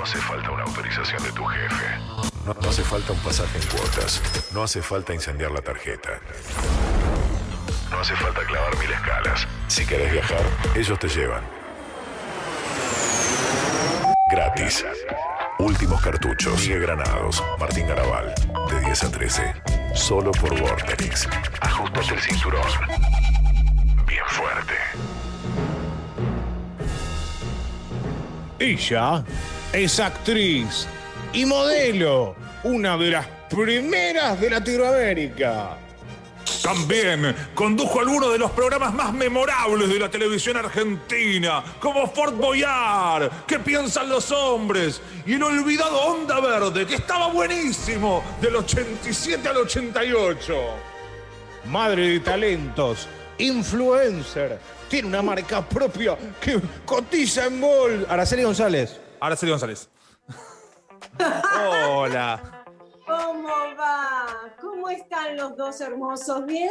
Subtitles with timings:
[0.00, 1.98] No hace falta una autorización de tu jefe.
[2.46, 4.22] No, no hace falta un pasaje en cuotas.
[4.50, 6.18] No hace falta incendiar la tarjeta.
[7.90, 9.46] No hace falta clavar mil escalas.
[9.68, 10.40] Si querés viajar,
[10.74, 11.44] ellos te llevan.
[14.32, 14.86] Gratis.
[15.58, 16.58] Últimos cartuchos.
[16.62, 17.44] Miguel Granados.
[17.58, 18.34] Martín Garabal.
[18.70, 19.54] De 10 a 13.
[19.94, 21.28] Solo por Vorterix.
[21.60, 22.66] Ajustate el cinturón.
[24.06, 24.74] Bien fuerte.
[28.58, 29.24] Ella
[29.72, 30.86] es actriz
[31.32, 35.76] y modelo, una de las primeras de Latinoamérica.
[36.62, 43.30] También condujo algunos de los programas más memorables de la televisión argentina, como Fort Boyard,
[43.46, 45.00] ¿Qué piensan los hombres?
[45.24, 50.54] Y el olvidado Onda Verde, que estaba buenísimo, del 87 al 88.
[51.66, 58.06] Madre de talentos, influencer, tiene una marca propia que cotiza en Mall.
[58.08, 58.99] Araceli González.
[59.20, 59.88] Araceli González.
[61.94, 62.64] Hola.
[63.06, 63.48] ¿Cómo
[63.78, 64.26] va?
[64.60, 66.46] ¿Cómo están los dos hermosos?
[66.46, 66.70] ¿Bien?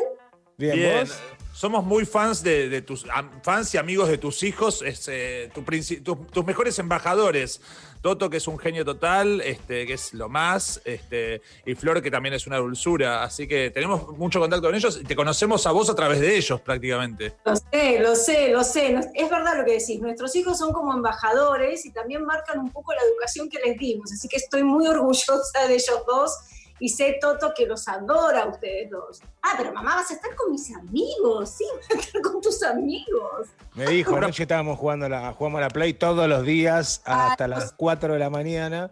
[0.60, 1.00] Bien, Bien.
[1.08, 1.18] ¿vos?
[1.54, 3.06] Somos muy fans de, de tus
[3.44, 7.60] fans y amigos de tus hijos, es, eh, tu princi- tu- tus mejores embajadores.
[8.02, 12.10] Toto, que es un genio total, este, que es lo más, este, y Flor, que
[12.10, 13.24] también es una dulzura.
[13.24, 16.38] Así que tenemos mucho contacto con ellos y te conocemos a vos a través de
[16.38, 17.34] ellos prácticamente.
[17.44, 18.98] Lo sé, lo sé, lo sé.
[19.14, 20.00] Es verdad lo que decís.
[20.00, 24.10] Nuestros hijos son como embajadores y también marcan un poco la educación que les dimos.
[24.14, 26.38] Así que estoy muy orgullosa de ellos dos
[26.80, 29.22] y sé, Toto, que los adora a ustedes dos.
[29.42, 31.50] Ah, pero mamá, vas a estar con mis amigos.
[31.50, 33.48] Sí, vas a estar con tus amigos.
[33.76, 37.48] Me dijo, anoche estábamos jugando a la, jugamos a la Play todos los días hasta
[37.48, 38.92] las 4 de la mañana.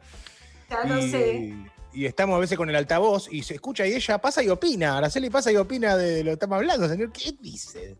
[0.69, 1.53] Ya lo y, sé.
[1.93, 4.97] y estamos a veces con el altavoz y se escucha y ella pasa y opina.
[4.97, 7.11] Araceli pasa y opina de lo que estamos hablando, señor.
[7.13, 7.97] ¿Qué dice?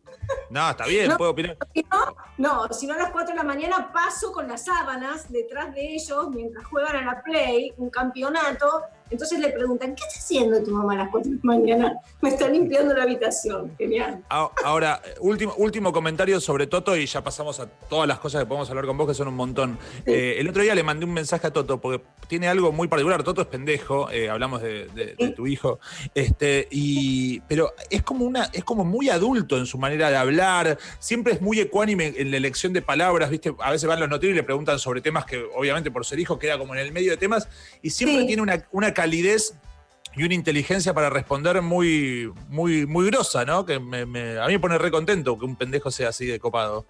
[0.50, 1.18] No, está bien, No.
[1.18, 1.58] puedo opinar.
[1.74, 5.32] Si no, no, si no a las 4 de la mañana paso con las sábanas
[5.32, 8.84] detrás de ellos mientras juegan a la Play, un campeonato.
[9.10, 11.98] Entonces le preguntan, ¿qué está haciendo tu mamá a las 4 de la mañana?
[12.22, 13.72] Me está limpiando la habitación.
[13.78, 14.24] Genial.
[14.30, 18.46] A- Ahora, último, último comentario sobre Toto y ya pasamos a todas las cosas que
[18.48, 19.78] podemos hablar con vos, que son un montón.
[20.06, 23.24] Eh, el otro día le mandé un mensaje a Toto porque tiene algo muy particular.
[23.24, 25.80] Toto es pendejo, eh, hablamos de, de- de tu hijo,
[26.16, 30.78] este, y, pero es como, una, es como muy adulto en su manera de hablar,
[31.00, 33.54] siempre es muy ecuánime en la elección de palabras, ¿viste?
[33.60, 36.38] A veces van los noticiarios y le preguntan sobre temas que obviamente por ser hijo
[36.40, 37.48] queda como en el medio de temas
[37.82, 38.28] y siempre Sí.
[38.28, 39.54] tiene una, una calidez
[40.16, 43.64] y una inteligencia para responder muy, muy, muy grosa, ¿no?
[43.64, 46.84] Que me- a mí me pone re contento que un pendejo sea así de copado.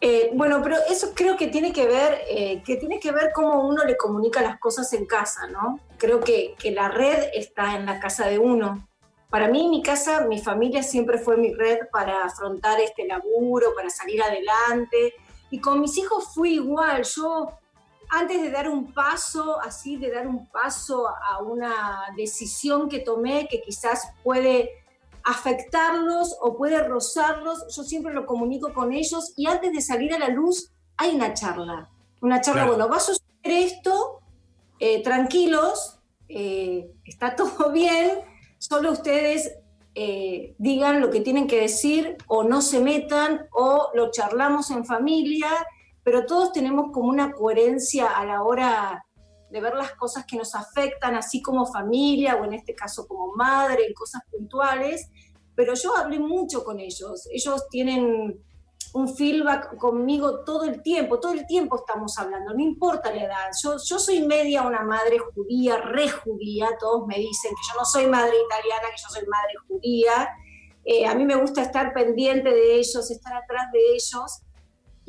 [0.00, 3.66] Eh, bueno, pero eso creo que tiene que ver, eh, que tiene que ver cómo
[3.68, 5.80] uno le comunica las cosas en casa, ¿no?
[5.98, 8.86] Creo que, que la red está en la casa de uno.
[9.28, 13.90] Para mí, mi casa, mi familia siempre fue mi red para afrontar este laburo, para
[13.90, 15.14] salir adelante.
[15.50, 17.02] Y con mis hijos fui igual.
[17.02, 17.50] Yo,
[18.10, 23.48] antes de dar un paso, así, de dar un paso a una decisión que tomé
[23.48, 24.70] que quizás puede
[25.24, 30.18] afectarlos o puede rozarlos, yo siempre lo comunico con ellos y antes de salir a
[30.18, 31.90] la luz hay una charla.
[32.20, 32.76] Una charla, Claro.
[32.76, 34.20] bueno, va a suceder esto,
[34.78, 35.98] eh, tranquilos,
[36.28, 38.20] eh, está todo bien,
[38.58, 39.52] solo ustedes
[39.94, 44.84] eh, digan lo que tienen que decir o no se metan o lo charlamos en
[44.84, 45.48] familia,
[46.08, 49.04] pero todos tenemos como una coherencia a la hora
[49.50, 53.34] de ver las cosas que nos afectan, así como familia o en este caso como
[53.34, 55.10] madre, en cosas puntuales,
[55.54, 58.42] pero yo hablé mucho con ellos, ellos tienen
[58.94, 63.50] un feedback conmigo todo el tiempo, todo el tiempo estamos hablando, no importa la edad,
[63.62, 67.84] yo, yo soy media una madre judía, re judía, todos me dicen que yo no
[67.84, 70.28] soy madre italiana, que yo soy madre judía,
[70.90, 74.40] Eh, a mí me gusta estar pendiente de ellos, estar atrás de ellos,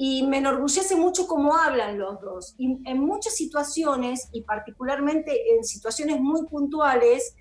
[0.01, 2.55] y me enorgullece mucho cómo hablan los dos.
[2.57, 7.35] Y en muchas situaciones, y particularmente en situaciones muy puntuales,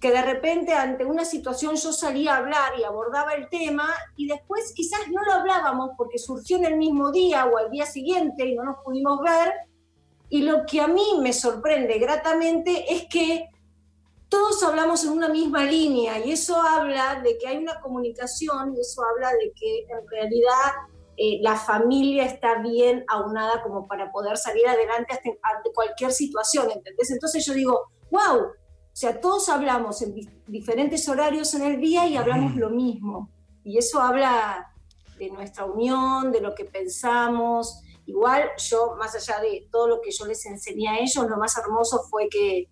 [0.00, 4.28] que de repente ante una situación yo salía a hablar y abordaba el tema y
[4.28, 8.46] después quizás no lo hablábamos porque surgió en el mismo día o al día siguiente
[8.46, 9.52] y no nos pudimos ver.
[10.30, 13.50] Y lo que a mí me sorprende gratamente es que
[14.30, 18.80] todos hablamos en una misma línea y eso habla de que hay una comunicación y
[18.80, 20.72] eso habla de que en realidad
[21.22, 26.70] eh, la familia está bien aunada como para poder salir adelante ante, ante cualquier situación,
[26.70, 27.10] ¿entendés?
[27.10, 27.78] Entonces yo digo,
[28.10, 32.70] wow, o sea, todos hablamos en di- diferentes horarios en el día y hablamos lo
[32.70, 33.28] mismo.
[33.64, 34.72] Y eso habla
[35.18, 37.82] de nuestra unión, de lo que pensamos.
[38.06, 41.54] Igual yo, más allá de todo lo que yo les enseñé a ellos, lo más
[41.58, 42.68] hermoso fue que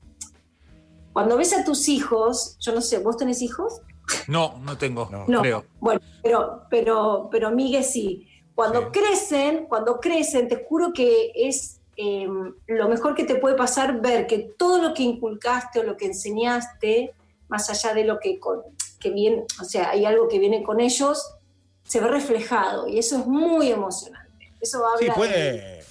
[1.12, 3.82] cuando ves a tus hijos, yo no sé, ¿vos tenés hijos?
[4.26, 5.24] No, no tengo, No.
[5.28, 5.64] No, creo.
[5.80, 8.26] bueno, pero, pero, pero Miguel sí.
[8.58, 8.86] Cuando Sí.
[8.90, 12.26] crecen, cuando crecen, te juro que es, eh,
[12.66, 16.06] lo mejor que te puede pasar ver que todo lo que inculcaste o lo que
[16.06, 17.12] enseñaste,
[17.46, 18.62] más allá de lo que, con-
[18.98, 21.36] que viene, o sea, hay algo que viene con ellos,
[21.84, 24.52] se ve reflejado y eso es muy emocionante.
[24.60, 25.84] Eso habla Sí, de- puede,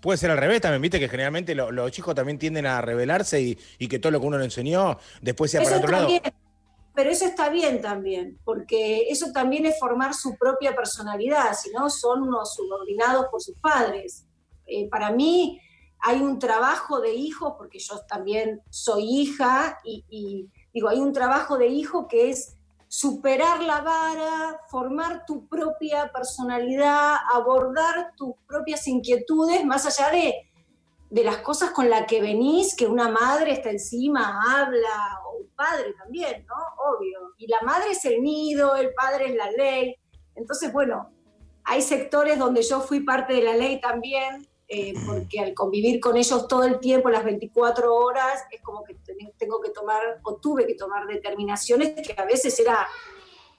[0.00, 3.42] puede ser al revés también, viste que generalmente lo- los chicos también tienden a rebelarse
[3.42, 6.08] y, y que todo lo que uno le enseñó después sea Eso para otro lado.
[6.94, 11.88] Pero eso está bien también, porque eso también es formar su propia personalidad, si no
[11.88, 14.26] son unos subordinados por sus padres.
[14.66, 15.60] Eh, para mí
[16.00, 21.12] hay un trabajo de hijo, porque yo también soy hija, y, y digo, hay un
[21.12, 22.56] trabajo de hijo que es
[22.88, 30.34] superar la vara, formar tu propia personalidad, abordar tus propias inquietudes, más allá de,
[31.08, 35.20] de las cosas con las que venís, que una madre está encima, habla,
[35.60, 36.54] padre también, ¿no?
[36.90, 37.18] Obvio.
[37.38, 39.94] Y la madre es el nido, el padre es la ley.
[40.34, 41.12] Entonces, bueno,
[41.64, 46.16] hay sectores donde yo fui parte de la ley también, eh, porque al convivir con
[46.16, 50.36] ellos todo el tiempo, las 24 horas, es como que ten- tengo que tomar, o
[50.36, 52.86] tuve que tomar determinaciones que a veces era,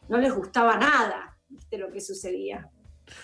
[0.08, 2.70] no les gustaba nada, ¿viste lo que sucedía?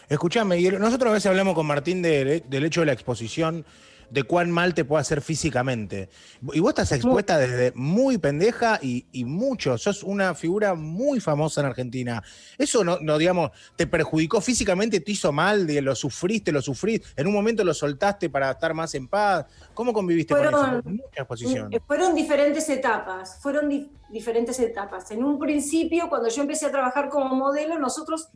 [0.10, 3.66] Escuchame, y nosotros a veces hablamos con Martín de- del hecho de la exposición,
[4.10, 6.10] de cuán mal te puede hacer físicamente.
[6.54, 9.78] Y vos estás expuesta desde muy pendeja y, y mucho.
[9.78, 12.24] Sos una figura muy famosa en Argentina.
[12.58, 17.08] Eso no, no, digamos, te perjudicó físicamente, te hizo mal, lo sufriste, lo sufriste.
[17.16, 19.46] En un momento lo soltaste para estar más en paz.
[19.74, 20.90] ¿Cómo conviviste con Fueron- eso?
[20.90, 21.74] Mucha exposición.
[21.74, 25.12] Eh, Fueron diferentes etapas, fueron di- diferentes etapas.
[25.12, 28.30] En un principio, cuando yo empecé a trabajar como modelo, nosotros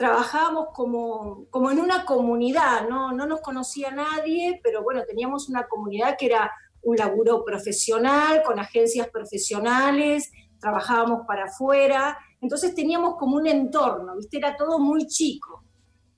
[0.00, 3.12] trabajábamos como, como en una comunidad, ¿no?
[3.12, 6.50] no nos conocía nadie, pero bueno, teníamos una comunidad que era
[6.80, 14.38] un laburo profesional, con agencias profesionales, trabajábamos para afuera, entonces teníamos como un entorno, ¿viste?
[14.38, 15.64] Era todo muy chico.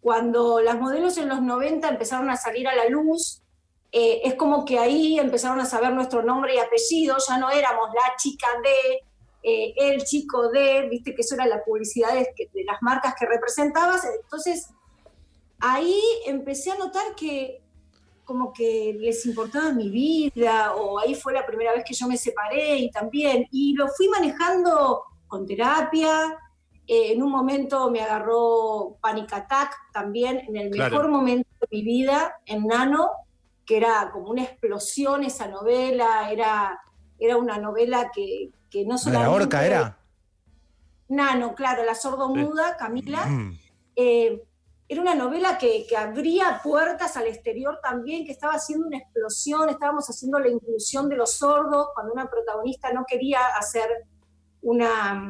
[0.01, 3.43] Cuando las modelos en los 90 empezaron a salir a la luz,
[3.91, 7.89] eh, es como que ahí empezaron a saber nuestro nombre y apellido, ya no éramos
[7.93, 9.01] la chica de,
[9.43, 13.27] eh, el chico de, viste que eso era la publicidad de, de las marcas que
[13.27, 14.69] representabas, entonces
[15.61, 17.61] ahí empecé a notar que
[18.25, 22.17] como que les importaba mi vida, o ahí fue la primera vez que yo me
[22.17, 26.39] separé y también, y lo fui manejando con terapia,
[26.87, 30.91] eh, en un momento me agarró Panic Attack también, en el Claro.
[30.97, 33.11] mejor momento de mi vida, en Nano,
[33.67, 36.81] que era como una explosión esa novela, era,
[37.19, 39.99] era una novela que, que no ¿La horca era?
[41.09, 43.27] Nano, claro, la sordomuda, Camila.
[43.27, 43.59] Mm.
[43.95, 44.43] Eh,
[44.89, 49.69] era una novela que, que abría puertas al exterior también, que estaba haciendo una explosión,
[49.69, 53.89] estábamos haciendo la inclusión de los sordos, cuando una protagonista no quería hacer
[54.63, 55.23] una,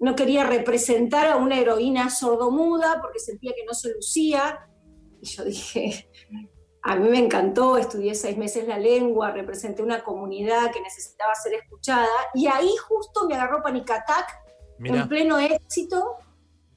[0.00, 4.68] no quería representar a una heroína sordomuda porque sentía que no se lucía.
[5.20, 6.10] Y yo dije,
[6.88, 11.54] a mí me encantó, estudié seis meses la lengua, representé una comunidad que necesitaba ser
[11.54, 14.38] escuchada, y ahí justo me agarró Panic Attack
[14.78, 16.14] en pleno éxito,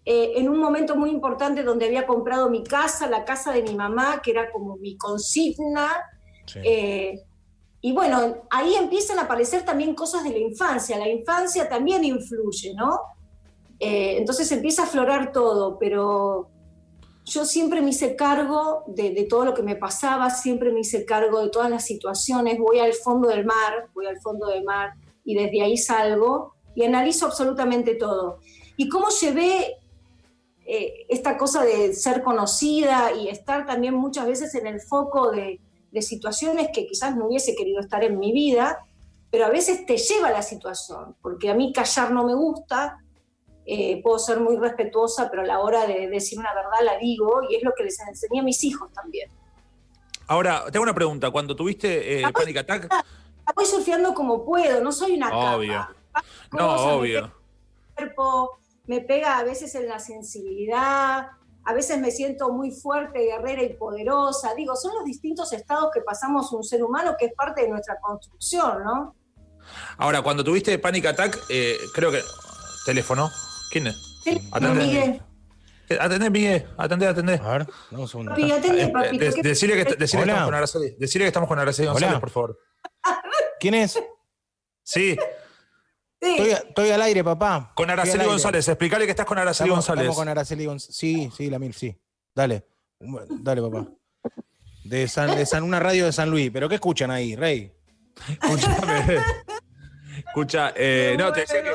[0.04, 3.76] eh, en un momento muy importante donde había comprado mi casa, la casa de mi
[3.76, 6.04] mamá, que era como mi consigna.
[6.48, 6.60] Sí.
[6.64, 7.24] eh,
[7.82, 10.98] y bueno, ahí empiezan a aparecer también cosas de la infancia.
[10.98, 13.00] La infancia también influye, ¿no?
[13.80, 16.50] Eh, entonces empieza a aflorar todo, pero
[17.30, 21.42] yo siempre me hice cargo de, todo lo que me pasaba, siempre me hice cargo
[21.42, 22.58] de todas las situaciones.
[22.58, 24.94] Voy al fondo del mar, voy al fondo del mar
[25.24, 28.40] y desde ahí salgo y analizo absolutamente todo.
[28.78, 29.78] Y cómo llevé
[30.66, 35.60] eh, esta cosa de ser conocida y estar también muchas veces en el foco de
[36.02, 38.80] situaciones que quizás no hubiese querido estar en mi vida,
[39.30, 42.98] pero a veces te lleva la situación, porque a mí callar no me gusta,
[43.72, 47.42] eh, puedo ser muy respetuosa, pero a la hora de decir una verdad la digo,
[47.50, 49.30] y es lo que les enseñé a mis hijos también.
[50.28, 51.30] ahora, tengo una pregunta.
[51.32, 52.88] Cuando tuviste eh, Panic Attack,
[53.56, 55.74] Voy surfeando como puedo, no soy una Obvio.
[55.74, 56.24] capa.
[56.52, 57.34] no, Cosas, me obvio.
[57.96, 61.28] cuerpo, me pega a veces en la sensibilidad,
[61.66, 64.54] a veces me siento muy fuerte, guerrera y poderosa.
[64.56, 68.00] Digo, son los distintos estados que pasamos un ser humano que es parte de nuestra
[68.00, 69.16] construcción, ¿no?
[69.98, 72.22] Ahora, cuando tuviste Panic Attack, eh, creo que.
[72.86, 73.30] Teléfono.
[73.72, 73.96] ¿Quién es?
[74.24, 74.86] Sí, Atendé.
[74.86, 75.22] Miguel.
[75.90, 76.68] Eh, Atendé, Miguel.
[76.78, 77.34] Atendé, atendé.
[77.44, 78.32] A ver, dame un segundo.
[78.32, 79.18] Papi, Eh, papi.
[79.18, 80.34] de- ¿qué- decirle que, decirle que Hola.
[80.34, 80.96] estamos con Araceli.
[81.00, 82.20] Decirle que estamos con Araceli González, Hola.
[82.20, 82.60] por favor.
[83.60, 83.94] ¿Quién es?
[84.84, 85.18] Sí,
[86.22, 86.38] Sí.
[86.38, 87.72] Estoy, estoy al aire, papá.
[87.76, 88.26] con Araceli.
[88.26, 88.68] González.
[88.68, 90.02] Explicale que estás con Araceli Estamos, González.
[90.04, 90.96] estamos con Araceli González.
[90.98, 91.98] Sí, sí, la mil, sí.
[92.36, 92.66] Dale.
[93.00, 93.88] Dale, papá.
[94.84, 96.52] De San, de San, una radio de San Luis.
[96.52, 97.74] ¿Pero qué escuchan ahí, Rey?
[98.28, 99.18] Escúchame.
[100.28, 101.72] Escucha, eh, no, te decía que.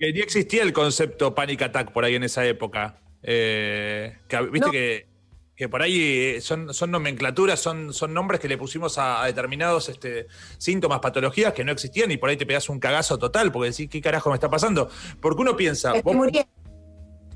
[0.00, 2.96] Que ni existía el concepto Panic Attack por ahí en esa época.
[3.22, 4.72] Eh, que, Viste No.
[4.72, 5.06] que,
[5.54, 9.90] que por ahí eh, son, son nomenclaturas, son, son nombres que le pusimos a, determinados
[9.90, 10.26] este,
[10.56, 13.90] síntomas, patologías que no existían y por ahí te pegas un cagazo total porque decís,
[13.90, 14.88] ¿qué carajo me está pasando?
[15.20, 15.92] Porque uno piensa...
[16.02, 16.16] Vos,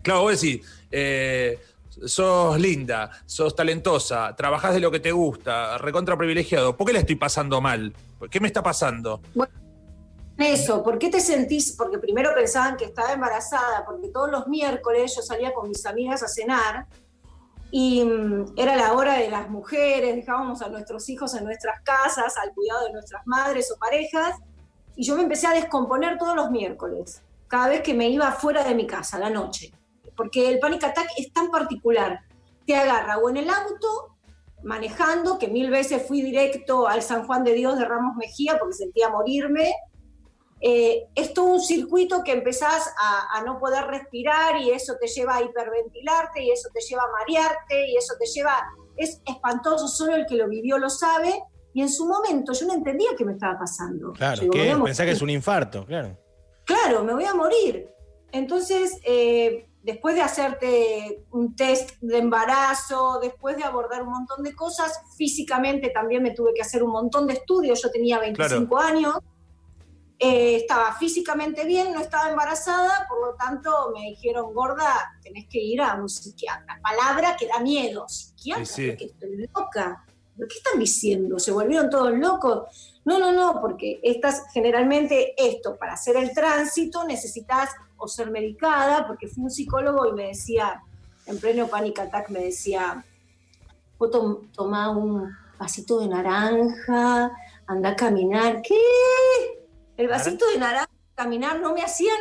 [0.03, 1.59] claro, vos decís, eh,
[2.07, 7.01] sos linda, sos talentosa, trabajás de lo que te gusta, recontra privilegiado, ¿por qué le
[7.01, 7.93] estoy pasando mal?
[8.31, 9.21] ¿Qué me está pasando?
[9.35, 9.53] Bueno,
[10.39, 11.77] eso, ¿por qué te sentís?
[11.77, 16.23] Porque primero pensaban que estaba embarazada, porque todos los miércoles yo salía con mis amigas
[16.23, 16.87] a cenar
[17.71, 22.37] y mm, era la hora de las mujeres, dejábamos a nuestros hijos en nuestras casas,
[22.37, 24.37] al cuidado de nuestras madres o parejas,
[24.97, 28.65] y yo me empecé a descomponer todos los miércoles, cada vez que me iba fuera
[28.65, 29.73] de mi casa, la noche,
[30.17, 32.21] porque el panic attack es tan particular,
[32.67, 34.17] te agarra o en el auto,
[34.63, 38.75] manejando, que mil veces fui directo al San Juan de Dios de Ramos Mejía porque
[38.75, 39.73] sentía morirme,
[40.61, 45.37] eh, es todo un circuito que empezás a, no poder respirar y eso te lleva
[45.37, 48.65] a hiperventilarte y eso te lleva a marearte y eso te lleva,
[48.97, 51.43] es espantoso, solo el que lo vivió lo sabe
[51.75, 54.13] y en su momento yo no entendía qué me estaba pasando.
[54.13, 54.75] Claro, ¿qué?
[54.83, 56.17] Pensá que es un infarto, claro.
[56.65, 57.91] Claro, me voy a morir.
[58.33, 64.55] Entonces, eh, después de hacerte un test de embarazo, después de abordar un montón de
[64.55, 69.15] cosas, físicamente también me tuve que hacer un montón de estudios, yo tenía 25 años
[70.19, 75.59] eh, estaba físicamente bien, no estaba embarazada, por lo tanto me dijeron, gorda, tenés que
[75.59, 76.81] ir a un psiquiatra.
[76.83, 80.05] Palabra que da miedo, psiquiatra, porque estoy loca.
[80.37, 81.39] ¿Pero qué están diciendo?
[81.39, 83.01] ¿Se volvieron todos locos?
[83.05, 89.07] No, no, no, porque estás generalmente esto, para hacer el tránsito necesitas o ser medicada,
[89.07, 90.83] porque fui un psicólogo y me decía,
[91.27, 93.05] en pleno panic attack, me decía,
[93.99, 94.11] vos
[94.53, 97.31] tomá un vasito de naranja,
[97.67, 98.63] anda a caminar.
[98.63, 99.64] ¿Qué?
[99.97, 102.13] El vasito de naranja, caminar, no me hacía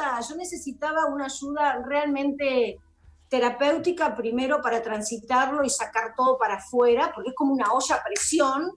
[0.00, 0.20] nada.
[0.20, 2.78] Yo necesitaba una ayuda realmente
[3.28, 8.02] terapéutica primero para transitarlo y sacar todo para afuera, porque es como una olla a
[8.02, 8.72] presión.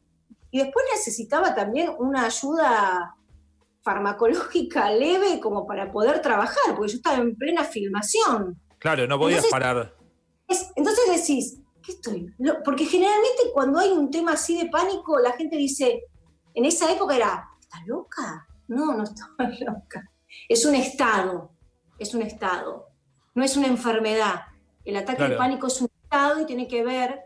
[0.51, 3.15] Y después necesitaba también una ayuda
[3.81, 8.61] farmacológica leve como para poder trabajar, porque yo estaba en plena filmación.
[8.77, 9.95] Claro, no podías parar.
[10.75, 12.33] entonces decís, ¿qué estoy?
[12.63, 16.03] Porque generalmente cuando hay un tema así de pánico, la gente dice,
[16.53, 17.49] en esa época era,
[17.85, 18.47] loca?
[18.67, 20.09] No, no estaba loca.
[20.49, 21.51] Es un estado,
[21.99, 22.87] es un estado,
[23.35, 24.41] no es una enfermedad.
[24.83, 27.21] El ataque de pánico es un estado y tiene que ver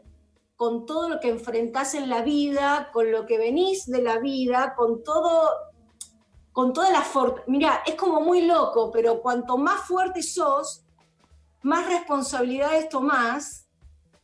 [0.55, 4.73] con todo lo que enfrentás en la vida, con lo que venís de la vida,
[4.75, 5.49] con todo,
[6.51, 7.43] con toda la fuerza.
[7.47, 10.83] Mira, es como muy loco, pero cuanto más fuerte sos,
[11.61, 13.67] más responsabilidades tomás,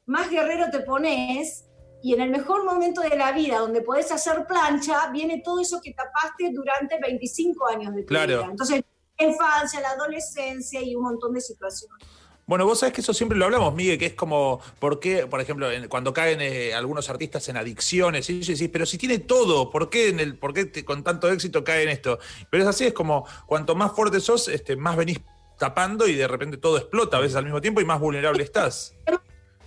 [0.06, 1.66] más guerrero te pones
[2.04, 5.80] y en el mejor momento de la vida, donde podés hacer plancha, viene todo eso
[5.82, 8.40] que tapaste durante 25 años de tu claro.
[8.40, 8.48] vida.
[8.52, 8.84] Entonces,
[9.18, 12.06] la infancia, la adolescencia y un montón de situaciones.
[12.46, 15.40] Bueno, vos sabés que eso siempre lo hablamos, Miguel, que es como, ¿por qué, por
[15.40, 19.90] ejemplo, cuando caen eh, algunos artistas en adicciones, y decís, pero si tiene todo, ¿por
[19.90, 22.20] qué, en el, por qué con tanto éxito cae en esto?
[22.50, 25.22] Pero es así, es como, cuanto más fuerte sos, este, más venís
[25.58, 28.94] tapando y de repente todo explota a veces al mismo tiempo y más vulnerable estás.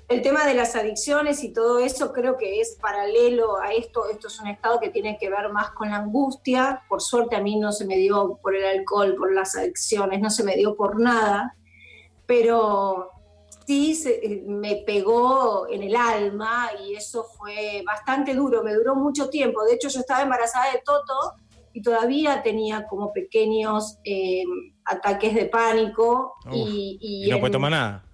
[0.08, 4.08] El tema de las adicciones y todo eso creo que es paralelo a esto.
[4.08, 6.84] Esto es un estado que tiene que ver más con la angustia.
[6.88, 10.30] Por suerte a mí no se me dio por el alcohol, por las adicciones, no
[10.30, 11.56] se me dio por nada.
[12.24, 13.10] Pero
[13.66, 19.28] sí eh, me pegó en el alma y eso fue bastante duro, me duró mucho
[19.28, 19.64] tiempo.
[19.64, 21.34] De hecho yo estaba embarazada de Toto
[21.72, 24.44] y todavía tenía como pequeños eh,
[24.84, 26.34] ataques de pánico.
[26.52, 28.05] y, no puede tomar nada.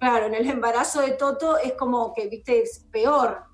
[0.00, 3.44] Claro, en el embarazo de Toto es como que, viste, es peor.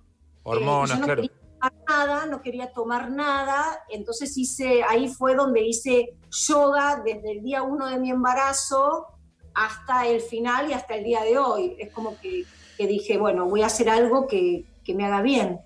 [0.44, 1.22] Hormonas, yo no claro.
[1.22, 7.32] Quería tomar nada, no quería tomar nada, entonces hice, ahí fue donde hice yoga desde
[7.32, 9.08] el día uno de mi embarazo
[9.54, 11.74] hasta el final y hasta el día de hoy.
[11.80, 12.44] Es como que,
[12.78, 15.58] dije, bueno, voy a hacer algo que, me haga bien.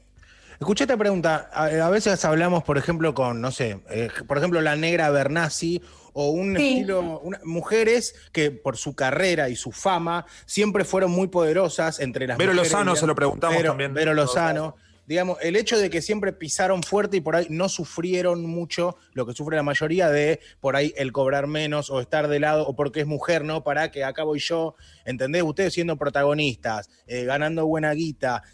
[0.59, 1.51] Escuché esta pregunta.
[1.53, 6.31] A, veces hablamos, por ejemplo, con, no sé, eh, por ejemplo, la negra Bernasi o
[6.31, 12.27] un estilo, mujeres que por su carrera y su fama siempre fueron muy poderosas entre
[12.27, 13.95] las Vero Lozano se lo preguntamos también.
[13.95, 14.77] Vero Lozano.
[15.07, 19.27] Digamos, el hecho de que siempre pisaron fuerte y por ahí no sufrieron mucho lo
[19.27, 22.77] que sufre la mayoría de por ahí el cobrar menos o estar de lado o
[22.77, 23.65] porque es mujer, ¿no?
[23.65, 25.43] Para que acá voy yo, ¿entendés?
[25.43, 28.45] Ustedes siendo protagonistas, eh, ganando buena guita.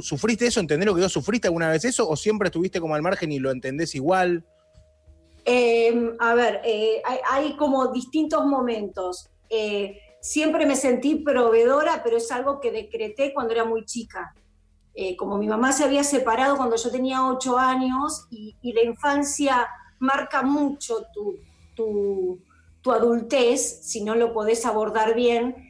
[0.00, 0.60] ¿Sufriste eso?
[0.60, 2.08] ¿Entendés lo que yo sufriste alguna vez eso?
[2.08, 4.46] ¿O siempre estuviste como al margen y lo entendés igual?
[5.52, 9.28] Em, a ver, eh, hay, como distintos momentos.
[9.48, 14.32] Eh, siempre me sentí proveedora, pero es algo que decreté cuando era muy chica.
[14.94, 19.66] Eh, como mi mamá se había separado cuando yo tenía ocho años y, la infancia
[19.98, 21.40] marca mucho tu,
[21.74, 22.38] tu,
[22.80, 25.66] tu, adultez, si no lo podés abordar bien,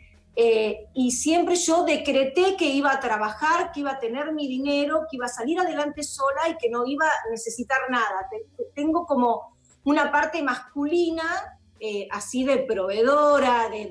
[0.95, 5.17] y siempre yo decreté que iba a trabajar, que iba a tener mi dinero, que
[5.17, 8.27] iba a salir adelante sola y que no iba a necesitar nada.
[8.75, 13.91] Tengo como una parte masculina, eh, así de proveedora, de,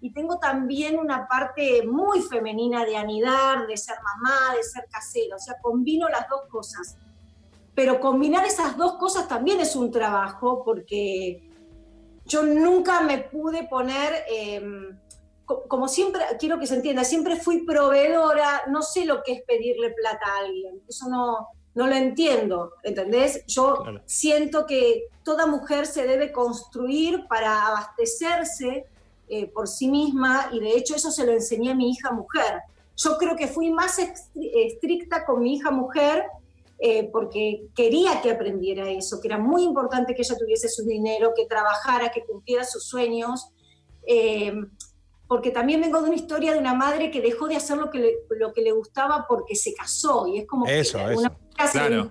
[0.00, 5.36] y tengo también una parte muy femenina de anidar, de ser mamá, de ser casera,
[5.36, 6.96] o sea, combino las dos cosas.
[7.74, 11.50] Pero combinar esas dos cosas también es un trabajo porque
[12.24, 14.24] yo nunca me pude poner...
[14.28, 14.98] Em,
[15.46, 19.90] como siempre, quiero que se entienda, siempre fui proveedora, no sé lo que es pedirle
[19.90, 23.44] plata a alguien, eso no, no lo entiendo, ¿entendés?
[23.46, 28.86] Yo siento que toda mujer se debe construir para abastecerse
[29.28, 32.62] eh, por sí misma y de hecho eso se lo enseñé a mi hija mujer.
[32.96, 33.98] Yo creo que fui más
[34.34, 36.24] estricta con mi hija mujer
[36.78, 41.34] eh, porque quería que aprendiera eso, que era muy importante que ella tuviese su dinero,
[41.36, 43.50] que trabajara, que cumpliera sus sueños.
[44.06, 44.54] Eh,
[45.28, 47.98] porque también vengo de una historia de una madre que dejó de hacer lo que
[47.98, 51.36] le, lo que le gustaba porque se casó y es como eso, que una
[51.72, 52.08] claro.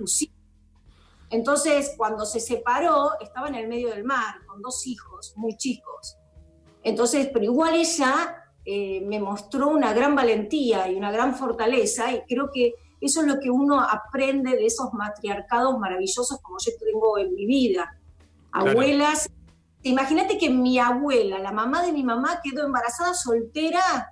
[1.29, 6.17] Entonces, cuando se separó, estaba en el medio del mar con dos hijos muy chicos.
[6.83, 12.21] Entonces, pero igual ella eh, me mostró una gran valentía y una gran fortaleza y
[12.27, 17.17] creo que eso es lo que uno aprende de esos matriarcados maravillosos como yo tengo
[17.17, 17.97] en mi vida.
[18.51, 19.29] Abuelas
[19.85, 24.11] Imagínate que mi abuela, la mamá de mi mamá, quedó embarazada soltera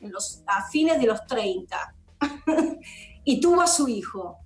[0.00, 1.94] en los, a fines de los 30
[3.24, 4.38] y tuvo a su hijo.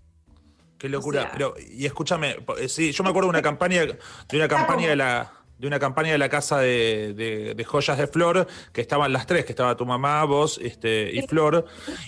[0.76, 1.30] Qué locura.
[1.32, 4.96] Pero, y escúchame, eh, sí, yo me acuerdo de una campaña, de una campaña de
[4.96, 9.46] la, de una campaña de la casa de, joyas de Flor, que estaban las tres,
[9.46, 11.64] que estaba tu mamá, vos este, y Flor.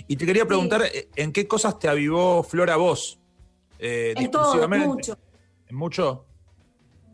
[0.07, 3.19] Y te quería preguntar, eh, ¿en qué cosas te avivó Flor a vos?
[3.79, 5.17] Eh, en todo, mucho.
[5.65, 6.28] ¿En mucho?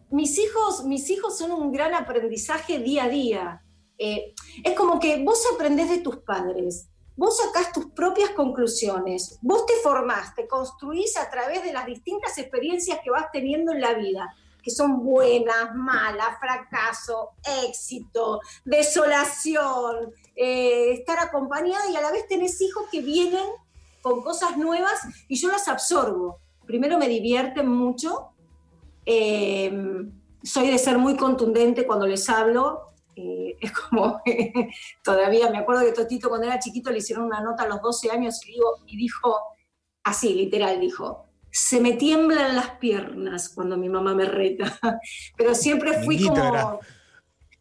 [0.10, 3.62] Mis hijos, mis hijos son un gran aprendizaje día a día.
[3.98, 4.34] Eh,
[4.64, 9.74] es como que vos aprendés de tus padres, vos sacás tus propias conclusiones, vos te
[9.82, 14.36] formás, te construís a través de las distintas experiencias que vas teniendo en la vida,
[14.62, 17.32] que son buenas, malas, fracaso,
[17.64, 23.48] éxito, desolación, eh, estar acompañada y a la vez tenés hijos que vienen
[24.02, 26.40] con cosas nuevas y yo las absorbo.
[26.66, 28.32] Primero me divierten mucho,
[29.06, 29.72] eh,
[30.44, 32.94] soy de ser muy contundente cuando les hablo.
[33.16, 34.22] Eh, es como,
[35.04, 38.12] todavía me acuerdo que Totito cuando era chiquito le hicieron una nota a los 12
[38.12, 39.38] años y, digo, y dijo,
[40.04, 44.78] así, literal, dijo, se me tiemblan las piernas cuando mi mamá me reta.
[45.38, 46.80] Pero siempre fui como...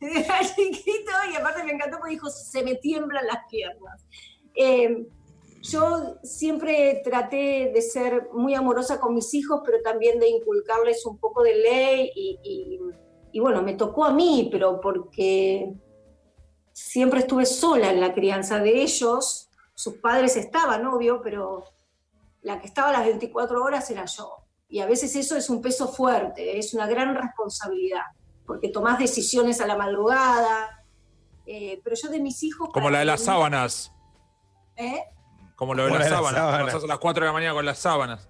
[0.01, 0.41] Era.
[0.41, 4.05] chiquito y aparte me encantó porque dijo, se me tiemblan las piernas.
[4.55, 5.07] Eh,
[5.65, 11.19] yo siempre traté de ser muy amorosa con mis hijos, pero también de inculcarles un
[11.19, 12.11] poco de ley
[13.33, 15.73] y, bueno, me tocó a mí, pero porque
[16.73, 21.65] siempre estuve sola en la crianza de ellos, sus padres estaban, obvio, pero
[22.43, 24.45] la que estaba las 24 horas era yo.
[24.69, 28.05] Y a veces eso es un peso fuerte, es una gran responsabilidad,
[28.45, 30.85] porque tomás decisiones a la madrugada.
[31.47, 32.69] Eh, pero yo de mis hijos...
[32.73, 33.93] Como la de las sábanas.
[34.77, 35.05] ¿Eh?
[35.57, 36.75] Como lo de las sábanas.
[36.75, 38.29] a las 4 de la mañana con las sábanas.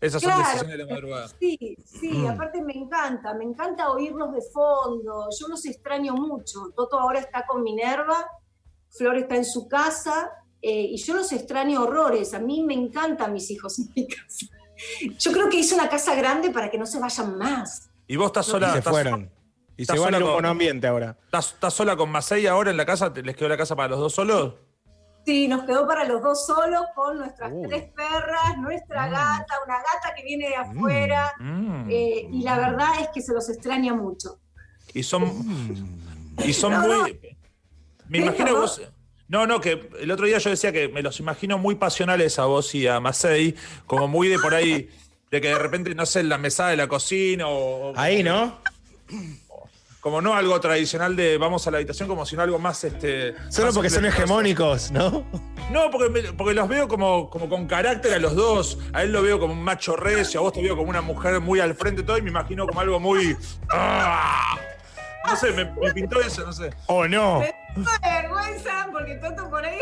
[0.00, 1.28] Esas son decisiones de la madrugada.
[1.38, 2.26] Sí, sí, mm.
[2.26, 6.72] aparte me encanta, me encanta oírlos de fondo, yo los extraño mucho.
[6.74, 8.26] Toto ahora está con Minerva,
[8.90, 10.30] Flor está en su casa
[10.60, 12.34] eh, y yo los extraño horrores.
[12.34, 14.46] A mí me encantan mis hijos en mi casa.
[15.18, 17.88] Yo creo que hice una casa grande para que no se vayan más.
[18.08, 18.70] ¿Y vos estás sola?
[18.70, 19.30] Y se fueron.
[19.76, 21.16] Y se van a un buen ambiente ahora.
[21.26, 23.12] ¿Estás, ¿Estás, sola con Masei ahora en la casa?
[23.22, 24.54] ¿Les quedó la casa para los dos solos?
[25.24, 29.10] Sí, nos quedó para los dos solos con nuestras tres perras, nuestra mm.
[29.10, 30.60] gata, una gata que viene de mm.
[30.60, 31.32] afuera.
[31.38, 31.90] Mm.
[31.90, 34.40] Eh, y la verdad es que se los extraña mucho.
[34.94, 35.24] Y son,
[36.44, 37.18] y son muy.
[38.08, 38.82] Me imagino vos.
[39.28, 42.44] No, no, que el otro día yo decía que me los imagino muy pasionales a
[42.44, 43.54] vos y a Macei,
[43.86, 44.90] como muy de por ahí,
[45.30, 47.96] de que de repente, no sé, en la mesada de la cocina o.
[47.96, 48.58] Ahí, ¿no?
[50.02, 53.36] Como no algo tradicional de vamos a la habitación, como sino algo más este.
[53.48, 55.24] Solo porque son hegemónicos, ¿no?
[55.70, 58.78] No, porque, porque los veo como, como con carácter a los dos.
[58.92, 61.38] A él lo veo como un macho recio, a vos te veo como una mujer
[61.38, 63.36] muy al frente todo y me imagino como algo muy.
[63.70, 64.58] ¡ah!
[65.24, 66.70] No sé, me, pintó eso, no sé.
[66.86, 67.38] ¿O no?
[67.38, 69.78] Me da vergüenza porque Toto por ahí.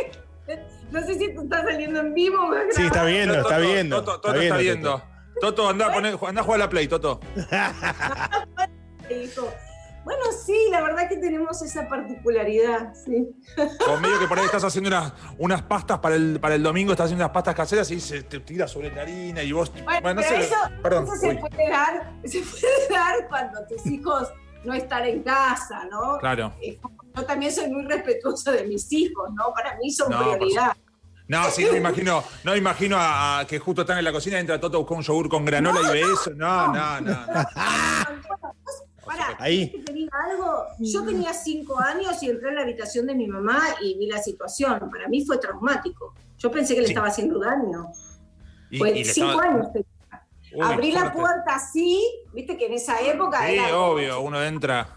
[0.91, 2.37] No sé si tú estás saliendo en vivo.
[2.73, 4.03] Sí, está viendo, está viendo.
[4.03, 5.01] Toto, Toto está viendo.
[5.41, 7.21] Toto, anda, a, poner, anda a jugar a la Play, Toto.
[10.05, 13.29] Bueno, sí, la verdad que tenemos esa particularidad, sí.
[14.01, 17.07] Medio que por ahí estás haciendo unas, unas pastas para el, para el domingo, estás
[17.07, 19.71] haciendo unas pastas caseras y se te tira sobre la harina y vos.
[20.03, 24.29] Bueno, eso, perdón, eso se, puede dar, se puede dar cuando tus hijos
[24.65, 26.19] no están en casa, ¿no?
[26.19, 26.53] Claro.
[26.61, 29.53] yo también soy muy respetuosa de mis hijos, ¿no?
[29.53, 30.73] Para mí son No, prioridad.
[31.29, 34.39] No, sí, no me imagino, no imagino a, a que justo están en la cocina
[34.39, 36.31] y entra Toto a buscar un yogur con granola y ve eso.
[36.35, 37.13] No, no, no.
[37.13, 37.27] no.
[39.19, 39.69] Pará, Ahí.
[39.71, 40.65] ¿querés que te diga algo?
[40.79, 44.23] Yo tenía cinco años y entré en la habitación de mi mamá y vi la
[44.23, 44.89] situación.
[44.91, 46.15] Para mí fue traumático.
[46.39, 46.93] Yo pensé que le Sí.
[46.93, 47.89] estaba haciendo daño.
[48.71, 49.67] Y- Fue y cinco estaba- años.
[50.53, 53.77] Uy, Abrí la puerta así, viste que en esa época Sí, era.
[53.77, 54.97] obvio, uno entra.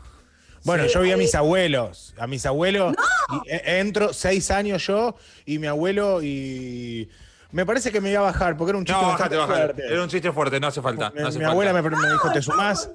[0.65, 0.91] Bueno, Sí.
[0.93, 2.95] yo vi a mis abuelos, a mis abuelos,
[3.45, 7.09] y e- entro seis años yo y mi abuelo y
[7.51, 9.35] me parece que me iba a bajar porque era un chiste No, bájate.
[9.37, 9.83] fuerte.
[9.87, 11.11] Era un chiste fuerte, no hace falta.
[11.11, 11.51] Mi, no hace mi falta.
[11.51, 12.89] abuela me, me dijo, ¿te sumás?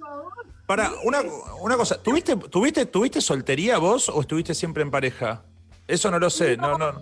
[0.68, 1.22] Para, una,
[1.62, 5.42] una cosa, ¿tuviste, tuviste, ¿tuviste soltería vos o estuviste siempre en pareja?
[5.86, 6.92] Eso no lo sé, no, no.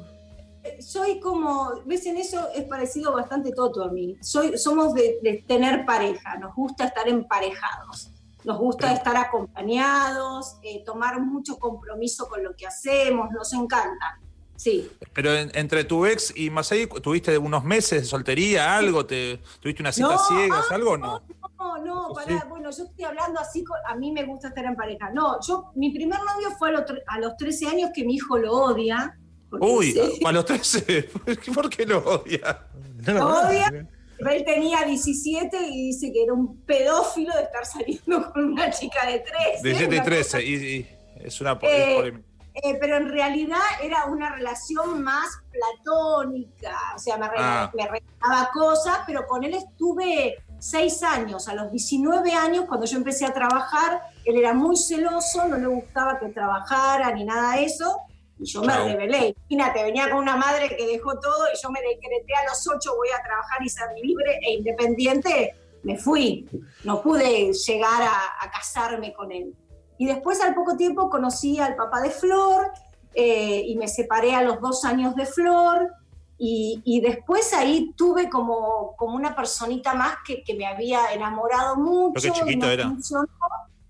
[0.78, 4.16] Soy como, ves, en eso es parecido bastante Toto a mí.
[4.22, 8.12] Soy, somos de, de tener pareja, nos gusta estar emparejados,
[8.44, 14.20] nos gusta Pero- estar acompañados, eh, tomar mucho compromiso con lo que hacemos, nos encanta.
[14.56, 14.90] Sí.
[15.12, 19.04] Pero en- entre tu ex y Masai, ¿tuviste unos meses de soltería, algo?
[19.06, 21.22] ¿Te, ¿Tuviste una cita No, ciegas, ah, algo o no?
[21.58, 22.48] No, no, ¿O pará, sí?
[22.48, 25.10] bueno, yo estoy hablando así, con- a mí me gusta estar en pareja.
[25.10, 28.38] No, yo, mi primer novio fue a los, a los 13 años que mi hijo
[28.38, 29.18] lo odia.
[29.60, 31.08] Uy, sí, a los 13,
[31.54, 32.66] ¿por qué lo odia?
[33.06, 33.88] No lo odia.
[34.18, 39.06] Él tenía 17 y dice que era un pedófilo de estar saliendo con una chica
[39.06, 39.62] de 13.
[39.62, 40.86] 17 y una 13, y, y
[41.20, 42.26] es una Eh, polémica.
[42.62, 47.70] Eh, pero en realidad era una relación más platónica, o sea, me, Ah.
[47.74, 52.96] me regalaba cosas, pero con él estuve seis años, a los 19 años, cuando yo
[52.96, 57.64] empecé a trabajar, él era muy celoso, no le gustaba que trabajara ni nada de
[57.64, 57.98] eso,
[58.38, 58.86] y yo me Chau.
[58.88, 59.36] rebelé.
[59.48, 62.96] Imagínate, venía con una madre que dejó todo y yo me decreté a los ocho
[62.96, 66.48] voy a trabajar y ser libre e independiente, me fui,
[66.84, 69.54] no pude llegar a, a casarme con él.
[69.98, 72.70] Y después al poco tiempo conocí al papá de Flor
[73.14, 75.92] eh, y me separé a los dos años de Flor
[76.38, 81.76] y, y después ahí tuve como, como una personita más que, que me había enamorado
[81.76, 82.28] mucho.
[82.28, 82.84] Y chiquito era.
[82.84, 83.26] funcionó.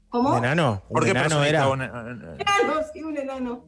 [0.09, 0.31] ¿Cómo?
[0.31, 0.83] ¿Un enano?
[0.89, 1.69] ¿Por ¿Un qué enano era?
[1.69, 1.85] una-
[2.39, 3.65] Enano, sí, un enano.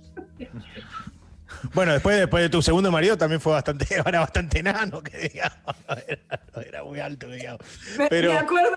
[1.74, 5.58] Bueno, después, después de tu segundo marido también fue bastante, era bastante enano, que digamos.
[5.88, 7.60] No era, no era muy alto, digamos.
[7.98, 8.76] Me, Pero- me acuerdo,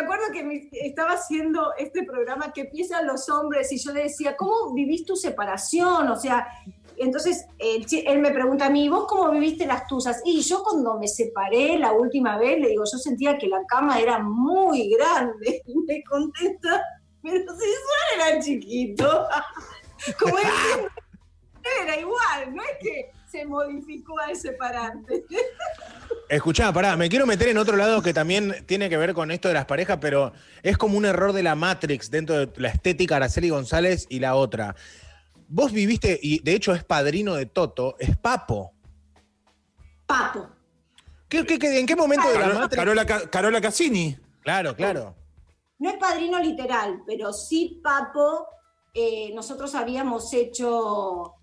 [0.00, 4.34] me acuerdo que estaba haciendo este programa que empiezan los hombres y yo le decía,
[4.36, 6.08] ¿cómo vivís tu separación?
[6.08, 6.46] O sea,
[6.96, 10.22] entonces él, me pregunta a mí, ¿vos cómo viviste las tuyas?
[10.24, 14.00] Y yo cuando me separé la última vez, le digo, yo sentía que la cama
[14.00, 15.62] era muy grande.
[15.66, 16.82] Y me contesta,
[17.22, 19.26] pero si Suárez era chiquito.
[20.18, 25.24] Como era igual, no es que se modificó al separarte.
[26.28, 29.48] Escuchá, pará, me quiero meter en otro lado que también tiene que ver con esto
[29.48, 33.16] de las parejas, pero es como un error de la Matrix dentro de la estética
[33.16, 34.74] Araceli González y la otra.
[35.48, 38.72] Vos viviste, y de hecho es padrino de Toto, es Papo.
[40.06, 40.48] Papo.
[41.28, 42.76] ¿Qué, qué- qué- en qué momento de la Carola, Matrix?
[42.78, 44.16] Carola Ca- Carola Cassini.
[44.42, 45.14] Claro, claro.
[45.78, 48.46] No es padrino literal, pero sí Papo.
[48.92, 51.34] eh, nosotros habíamos hecho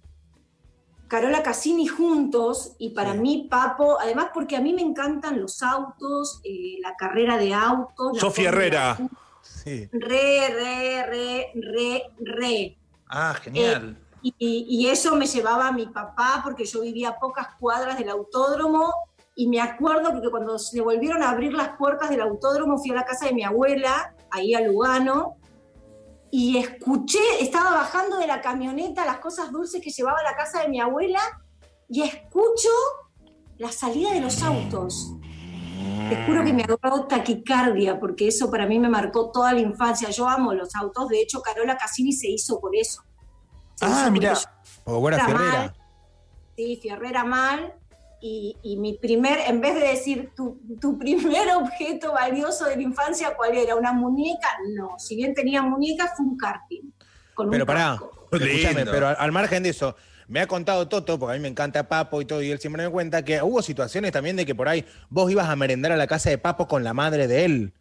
[1.08, 3.20] Carola Cassini juntos y para Sí.
[3.20, 8.18] mí Papo, además porque a mí me encantan los autos, eh, la carrera de autos.
[8.20, 8.98] Sofía Herrera.
[9.42, 9.88] Sí.
[9.92, 12.78] Re, re, re, re, re.
[13.10, 13.98] Ah, genial.
[14.22, 18.10] Y, y eso me llevaba a mi papá porque yo vivía a pocas cuadras del
[18.10, 18.94] autódromo
[19.36, 22.96] y me acuerdo que cuando se volvieron a abrir las puertas del autódromo fui a
[22.96, 25.37] la casa de mi abuela, ahí a Lugano,
[26.32, 30.62] y escuché, estaba bajando de la camioneta las cosas dulces que llevaba a la casa
[30.62, 31.20] de mi abuela
[31.90, 32.70] y escucho
[33.58, 35.14] la salida de los autos.
[36.10, 40.10] Te juro que me agarró taquicardia porque eso para mí me marcó toda la infancia.
[40.10, 43.04] Yo amo los autos, de hecho Carola Cassini se hizo por eso.
[43.76, 44.34] Se Ah, mira.
[44.86, 45.52] O buena Era Ferrera.
[45.60, 45.74] mal.
[46.56, 47.74] Sí, Fierrera mal.
[48.20, 52.82] Y, y mi primer, en vez de decir tu, tu primer objeto valioso de la
[52.82, 53.76] infancia, ¿cuál era?
[53.76, 54.48] ¿Una muñeca?
[54.76, 54.98] No.
[54.98, 56.92] Si bien tenía muñeca, fue un karting.
[57.34, 58.00] Con un Pero pará,
[58.32, 59.96] escúchame, pero al, al margen de eso,
[60.28, 62.84] me ha contado Toto, porque a mí me encanta Papo y todo, y él siempre
[62.84, 65.98] me cuenta que hubo situaciones también de que por ahí vos ibas a merendar a
[65.98, 67.74] la casa de Papo con la madre de él.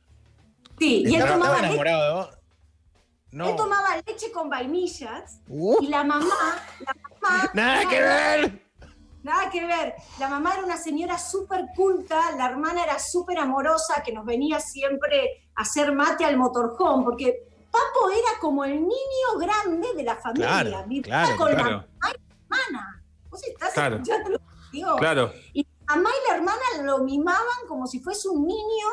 [0.79, 2.39] Sí, y él ¿Estaba, tomaba, enamorado de vos?
[3.33, 3.49] No.
[3.49, 6.27] él tomaba leche con vainillas Uh, y la mamá,
[6.81, 8.66] la mamá ¡Nada que ver!
[9.27, 9.95] Nada que ver.
[10.21, 14.61] La mamá era una señora súper culta, la hermana era súper amorosa, que nos venía
[14.61, 20.15] siempre a hacer mate al motorhome, porque Papo era como el niño grande de la
[20.15, 20.47] familia.
[20.63, 21.65] Claro, Vivía claro, con claro.
[21.65, 22.37] la mamá y la
[22.71, 23.03] hermana.
[23.29, 23.97] ¿Vos estás Claro.
[23.97, 24.97] escuchando lo que digo?
[24.97, 25.33] Claro.
[25.53, 28.87] Y la mamá y la hermana lo mimaban como si fuese un niño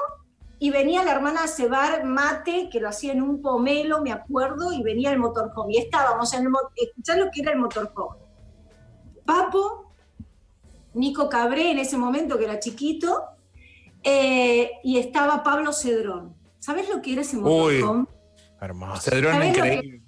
[0.58, 4.74] y venía la hermana a cebar mate, que lo hacía en un pomelo, me acuerdo,
[4.74, 5.76] y venía el motorhome.
[5.76, 8.17] Y estábamos en el escuchar lo que era el motorhome.
[9.28, 9.92] Papo,
[10.93, 13.23] Nico Cabré en ese momento, que era chiquito,
[14.03, 16.36] eh, y estaba Pablo Cedrón.
[16.60, 18.06] ¿Sabes lo que era ese motorhome?
[18.62, 19.01] Hermoso.
[19.01, 20.01] Cedrón ¿Sabés lo increíble.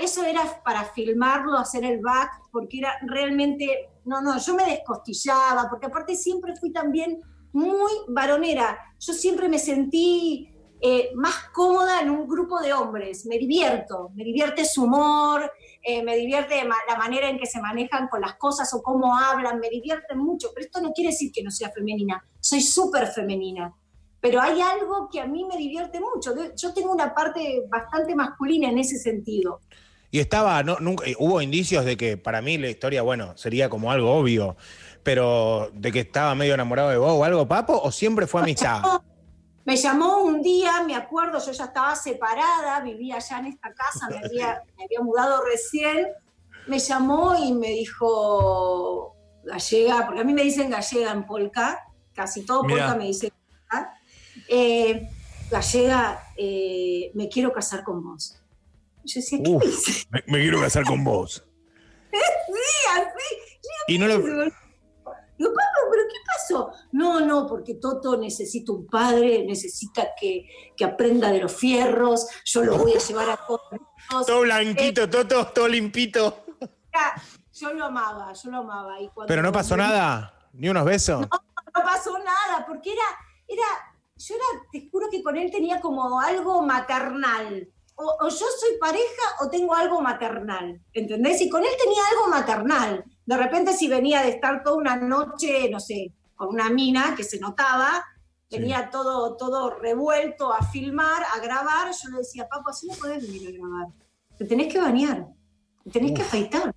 [0.00, 5.68] Eso era para filmarlo, hacer el back, porque era realmente, no, no, yo me descostillaba,
[5.70, 7.20] porque aparte siempre fui también
[7.52, 8.78] muy varonera.
[8.98, 13.26] Yo siempre me sentí eh, más cómoda en un grupo de hombres.
[13.26, 15.50] Me divierto, me divierte su humor,
[15.82, 19.58] eh, me divierte la manera en que se manejan con las cosas o cómo hablan,
[19.58, 20.50] me divierte mucho.
[20.54, 22.24] Pero esto no quiere decir que no sea femenina.
[22.40, 23.74] Soy súper femenina.
[24.20, 26.32] Pero hay algo que a mí me divierte mucho.
[26.56, 29.60] Yo tengo una parte bastante masculina en ese sentido.
[30.12, 33.68] Y estaba, no, nunca, eh, hubo indicios de que para mí la historia, bueno, sería
[33.68, 34.56] como algo obvio,
[35.02, 38.82] pero de que estaba medio enamorado de vos o algo, Papo, o siempre fue amistad.
[39.64, 44.08] Me llamó un día, me acuerdo, yo ya estaba separada, vivía ya en esta casa,
[44.08, 46.08] me había, me había mudado recién.
[46.66, 51.80] Me llamó y me dijo gallega, porque a mí me dicen gallega en polka,
[52.14, 52.86] casi todo Mirá.
[52.86, 53.32] polka me dice
[53.70, 53.94] gallega.
[54.48, 55.08] Eh,
[55.50, 58.40] gallega, eh, me quiero casar con vos.
[59.04, 60.04] Yo decía, ¿qué Uf.
[60.10, 60.22] me?
[60.26, 61.44] Me, quiero casar con vos.
[62.12, 63.52] Sí, así.
[63.88, 64.20] Y no lo,
[66.92, 72.62] No, no, porque Toto necesita un padre, necesita que, que aprenda de los fierros, yo
[72.64, 74.26] lo voy a llevar a todos.
[74.26, 76.44] todo blanquito, todo, todo, todo limpito.
[77.54, 79.00] Yo lo amaba, yo lo amaba.
[79.00, 81.20] Y cuando- Pero no pasó nada, ni unos besos.
[81.20, 83.02] No pasó nada, porque era,
[83.48, 83.66] era,
[84.16, 87.68] yo era, te juro que con él tenía como algo maternal.
[87.94, 91.40] O, o yo soy pareja o tengo algo maternal, ¿entendés?
[91.42, 93.04] Y con él tenía algo maternal.
[93.24, 97.22] De repente si venía de estar toda una noche, no sé, con una mina que
[97.22, 98.04] se notaba,
[98.50, 103.22] venía todo, todo revuelto a filmar, a grabar, yo le decía, papo, así no podés
[103.22, 103.86] venir a grabar.
[104.36, 105.28] Te tenés que bañar,
[105.84, 106.74] te tenés que afeitar.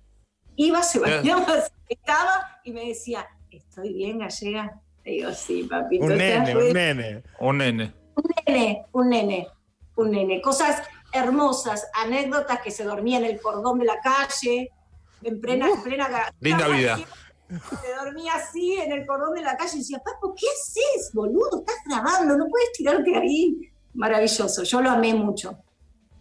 [0.54, 4.80] Iba, se bañaba, se afeitaba y me decía, ¿estoy bien, gallega?
[5.04, 6.04] Le digo, sí, papito.
[6.04, 7.22] Un nene, un nene.
[7.40, 7.94] Un nene.
[8.46, 9.48] nene, un nene,
[9.96, 10.40] un nene.
[10.40, 10.80] Cosas
[11.12, 14.70] hermosas, anécdotas que se dormía en el cordón de la calle,
[15.24, 16.98] en plena, en plena Linda vida.
[17.48, 21.60] Se dormía así en el cordón de la calle y decía, Papo, ¿qué haces, boludo?
[21.60, 23.56] Estás grabando, no puedes tirarte ahí.
[23.94, 25.56] Maravilloso, yo lo amé mucho.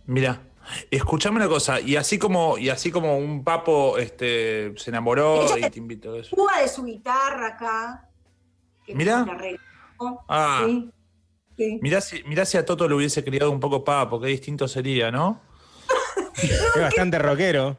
[0.06, 0.42] Mira,
[0.92, 5.68] escuchame una cosa, y así como, y así como un papo este, se enamoró Ella-
[5.68, 6.36] y te invitó a eso.
[6.36, 8.10] Cuba de su guitarra acá.
[8.88, 10.92] regaló, Ah, sí,
[11.58, 11.80] sí.
[11.82, 15.10] mirá si, mirá si a Toto le hubiese criado un poco papo, qué distinto sería,
[15.12, 15.42] ¿no?
[16.76, 17.78] Es bastante rockero.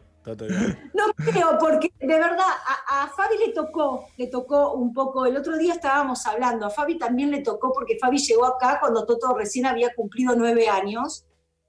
[0.95, 2.47] No creo, porque de verdad
[2.89, 5.27] a, a Fabi le tocó, le tocó un poco.
[5.27, 9.07] El otro día estábamos hablando, a Fabi también le tocó porque Fabi llegó acá cuando
[9.07, 11.25] Toto recién había cumplido nueve años.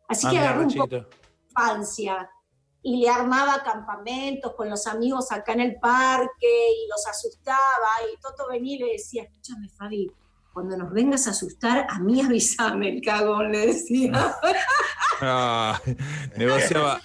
[0.07, 1.05] Así Ah, que agarró un poco de
[1.49, 2.29] infancia
[2.81, 7.89] y le armaba campamentos con los amigos acá en el parque y los asustaba.
[8.11, 10.09] Y Toto venía y le decía: Escúchame, Fabi,
[10.53, 14.35] cuando nos vengas a asustar, a mí avísame, el cagón, le decía.
[15.19, 15.81] Ah,
[16.37, 17.01] negociaba.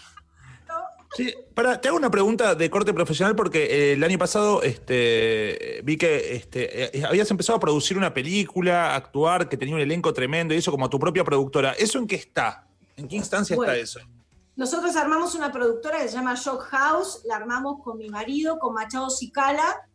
[1.14, 5.80] Sí, para, te hago una pregunta de corte profesional porque eh, el año pasado este,
[5.84, 9.80] vi que este, eh, habías empezado a producir una película, a actuar, que tenía un
[9.80, 11.72] elenco tremendo y eso como tu propia productora.
[11.72, 12.66] ¿Eso en qué está?
[12.96, 13.72] ¿En qué instancia Bueno.
[13.72, 14.00] está eso?
[14.56, 18.74] Nosotros armamos una productora que se llama Shock House, la armamos con mi marido, con
[18.74, 19.88] Machado Cicala,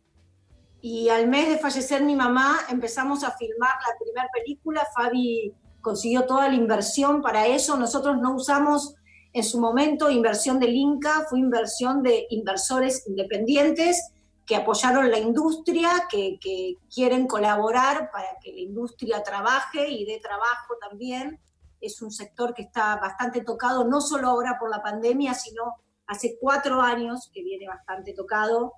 [0.80, 4.86] y al mes de fallecer mi mamá empezamos a filmar la primera película.
[4.94, 7.76] Fabi consiguió toda la inversión para eso.
[7.76, 8.94] Nosotros no usamos
[9.32, 14.10] en su momento inversión del Inca, fue inversión de inversores independientes
[14.46, 20.18] que apoyaron la industria, que, que quieren colaborar para que la industria trabaje y dé
[20.20, 21.38] trabajo también
[21.80, 26.36] es un sector que está bastante tocado, no solo ahora por la pandemia, sino hace
[26.40, 28.74] cuatro años que viene bastante tocado.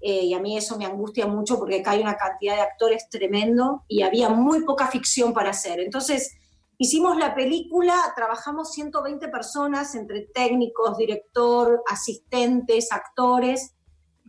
[0.00, 3.08] Eh, y a mí eso me angustia mucho porque acá hay una cantidad de actores
[3.08, 5.80] tremendo y había muy poca ficción para hacer.
[5.80, 6.36] Entonces,
[6.78, 13.74] hicimos la película, trabajamos 120 personas, entre técnicos, director, asistentes, actores.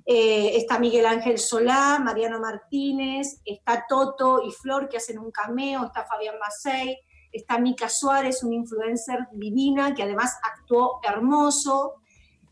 [0.06, 5.86] Eh, está Miguel Ángel Solá, Mariano Martínez, está Toto y Flor que hacen un cameo,
[5.86, 6.98] está Fabián Macei,
[7.32, 11.96] está Mica Suárez, una influencer divina que además actuó hermoso,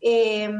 [0.00, 0.50] eh,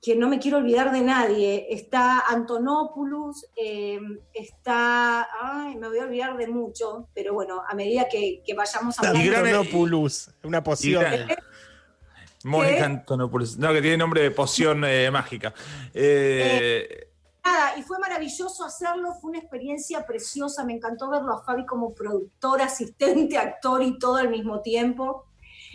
[0.00, 3.98] que no me quiero olvidar de nadie, está Antonopoulos, eh,
[4.32, 8.96] está, ay, me voy a olvidar de mucho, pero bueno, a medida que, que vayamos
[8.98, 9.18] hablando...
[9.30, 11.04] gran- Antonopoulos, una poción.
[12.44, 13.56] Mónica Antonopoulos.
[13.56, 15.52] No, que tiene nombre de poción eh, mágica.
[15.92, 17.08] Eh,
[17.44, 21.92] nada, y fue maravilloso hacerlo, fue una experiencia preciosa, me encantó verlo a Fabi como
[21.92, 25.25] productor, asistente, actor y todo al mismo tiempo.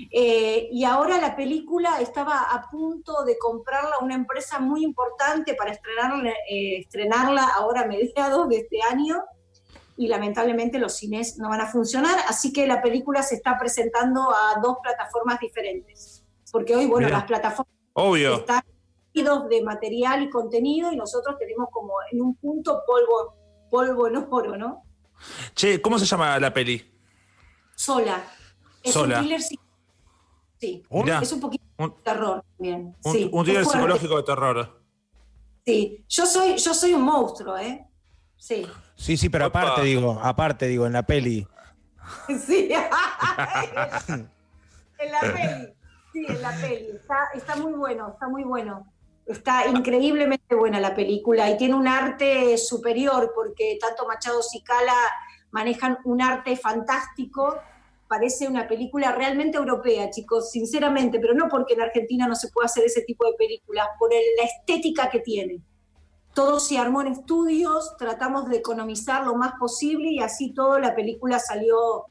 [0.10, 5.72] Eh, y ahora la película estaba a punto de comprarla una empresa muy importante para
[5.72, 9.24] estrenarla, eh, estrenarla ahora a mediados de este año
[9.98, 14.32] y lamentablemente los cines no van a funcionar, así que la película se está presentando
[14.32, 18.36] a dos plataformas diferentes, porque hoy, bueno, las plataformas Obvio.
[18.38, 18.62] están
[19.14, 23.36] de material y contenido y nosotros tenemos como en un punto polvo,
[23.70, 24.84] polvo en oro, ¿no?
[25.54, 26.84] Che, ¿cómo se llama la peli?
[27.76, 28.24] Sola.
[28.82, 29.18] Es Sola.
[29.18, 29.42] un thriller
[30.62, 31.20] Sí, Mirá.
[31.20, 32.96] es un poquito de terror también.
[33.04, 34.82] Un, sí, un thriller psicológico de terror.
[35.66, 37.88] Sí, yo soy, yo soy un monstruo, ¿eh?
[38.38, 38.68] Sí,
[39.02, 39.62] Sí, sí, pero Opa.
[39.62, 41.48] aparte digo, aparte digo, en la peli.
[42.46, 42.70] sí.
[45.00, 45.74] en la peli,
[46.14, 46.92] sí, en la peli.
[46.94, 48.86] Está, está muy bueno, está muy bueno.
[49.26, 54.94] Está increíblemente buena la película y tiene un arte superior porque tanto Machado Cicala
[55.50, 57.58] manejan un arte fantástico.
[58.12, 62.66] Parece una película realmente europea, chicos, sinceramente, pero no porque en Argentina no se pueda
[62.66, 65.62] hacer ese tipo de películas, por el- la estética que tiene.
[66.34, 70.94] Todo se armó en estudios, tratamos de economizar lo más posible y así todo la
[70.94, 72.08] película salió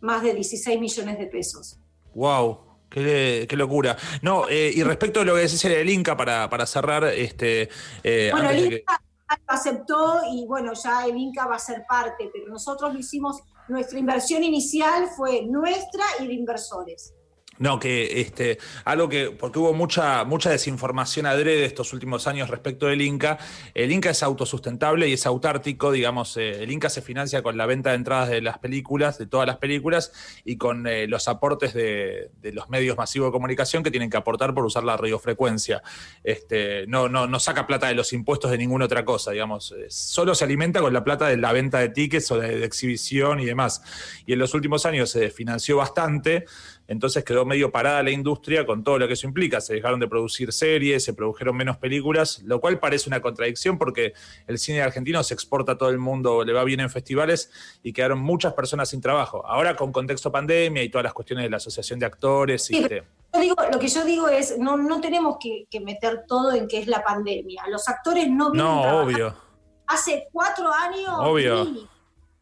[0.00, 1.78] más de 16 millones de pesos.
[2.12, 2.62] Wow.
[2.90, 3.96] Qué, qué locura.
[4.22, 7.68] No, eh, y respecto a lo que decís del Inca, para, para cerrar, este.
[8.02, 9.00] eh, Bueno, el que- Inca
[9.46, 13.98] aceptó y bueno, ya el Inca va a ser parte, pero nosotros lo hicimos, nuestra
[13.98, 17.14] inversión inicial fue nuestra y de inversores.
[17.58, 22.86] No, que este, algo que, porque hubo mucha, mucha desinformación adrede estos últimos años respecto
[22.86, 23.38] del Inca.
[23.72, 27.64] El Inca es autosustentable y es autártico, digamos, eh, el Inca se financia con la
[27.64, 30.12] venta de entradas de las películas, de todas las películas,
[30.44, 34.52] y con eh, los aportes de, los medios masivos de comunicación que tienen que aportar
[34.52, 35.82] por usar la radiofrecuencia.
[36.24, 39.72] Este, no, no, no saca plata de los impuestos de ninguna otra cosa, digamos.
[39.72, 42.66] eh, solo se alimenta con la plata de la venta de tickets o de, de
[42.66, 43.82] exhibición y demás.
[44.26, 46.44] Y en los últimos años se financió bastante.
[46.88, 49.60] Entonces quedó medio parada la industria con todo lo que eso implica.
[49.60, 54.12] Se dejaron de producir series, se produjeron menos películas, lo cual parece una contradicción porque
[54.46, 57.50] el cine argentino se exporta a todo el mundo, le va bien en festivales
[57.82, 59.44] y quedaron muchas personas sin trabajo.
[59.46, 62.70] Ahora con contexto pandemia y todas las cuestiones de la asociación de actores.
[62.70, 63.02] Y Sí, este-
[63.34, 66.68] Yo digo, lo que yo digo es, no, no tenemos que, que meter todo en
[66.68, 67.64] que es la pandemia.
[67.68, 69.34] Los actores no no, obvio.
[69.88, 71.64] hace cuatro años Obvio.
[71.64, 71.88] mínimo,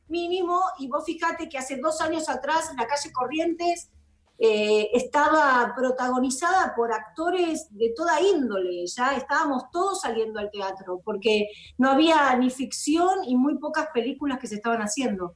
[0.09, 3.91] mínimo, y vos fijate que hace dos años atrás la calle Corrientes
[4.39, 11.49] eh, estaba protagonizada por actores de toda índole, ya estábamos todos saliendo al teatro, porque
[11.79, 15.35] no había ni ficción y muy pocas películas que se estaban haciendo.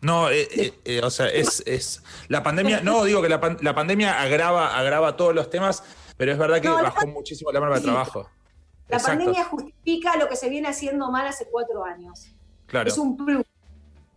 [0.00, 3.58] No, eh, eh, eh, o sea, es, es la pandemia, no digo que la, pan-
[3.60, 5.84] la pandemia agrava, agrava todos los temas,
[6.16, 8.28] pero es verdad que No, la bajó muchísimo la mano de trabajo.
[8.88, 12.34] La Exacto, pandemia justifica lo que se viene haciendo mal hace cuatro años.
[12.66, 12.88] claro.
[12.88, 13.44] Es un plus.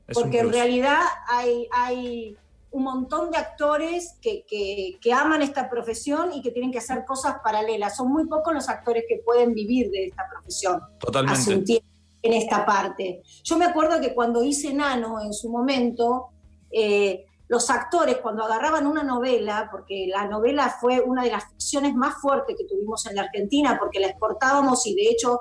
[0.08, 2.36] es un porque en realidad hay, hay
[2.76, 7.06] un montón de actores que, que- que aman esta profesión y que tienen que hacer
[7.06, 7.96] cosas paralelas.
[7.96, 11.64] Son muy pocos los actores que pueden vivir de esta profesión hace un Totalmente.
[11.64, 11.88] tiempo
[12.22, 13.22] en esta parte.
[13.44, 16.30] Yo me acuerdo que cuando hice Nano en su momento,
[16.70, 21.94] eh, los actores cuando agarraban una novela, porque la novela fue una de las ficciones
[21.96, 25.40] más fuertes que tuvimos en la Argentina, porque la exportábamos y de hecho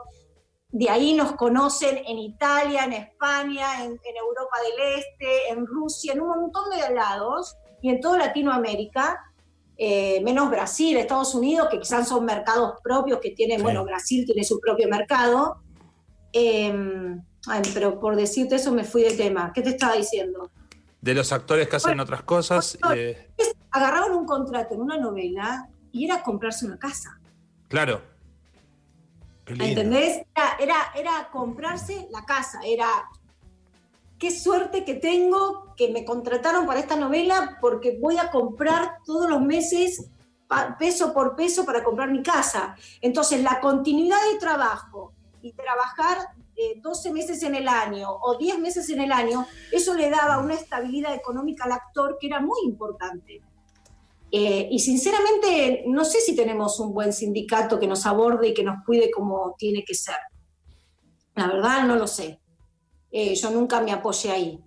[0.70, 6.12] de ahí nos conocen en Italia, en España, en, en Europa del Este, en Rusia,
[6.14, 9.20] en un montón de lados y en toda Latinoamérica,
[9.76, 13.62] eh, menos Brasil, Estados Unidos, que quizás son mercados propios que tienen, Sí.
[13.62, 15.60] bueno, Brasil tiene su propio mercado.
[16.32, 16.72] Eh,
[17.46, 19.52] ay, pero por decirte eso me fui de tema.
[19.54, 20.50] ¿Qué te estaba diciendo?
[21.00, 22.78] De los actores que hacen Bueno, otras cosas.
[22.94, 23.30] eh,
[23.70, 27.20] Agarraban un contrato en una novela y era comprarse una casa.
[27.68, 28.13] claro.
[29.46, 30.22] ¿Entendés?
[30.58, 32.88] Era, era, comprarse la casa, era
[34.18, 39.28] qué suerte que tengo que me contrataron para esta novela porque voy a comprar todos
[39.28, 40.08] los meses
[40.78, 42.76] peso por peso para comprar mi casa.
[43.00, 46.18] Entonces, la continuidad de trabajo y trabajar
[46.56, 50.38] eh, 12 meses en el año o 10 meses en el año, eso le daba
[50.38, 53.42] una estabilidad económica al actor que era muy importante.
[54.36, 58.64] Eh, y sinceramente, no sé si tenemos un buen sindicato que nos aborde y que
[58.64, 60.16] nos cuide como tiene que ser.
[61.36, 62.40] La verdad, no lo sé.
[63.12, 64.60] Eh, yo nunca me apoyé ahí.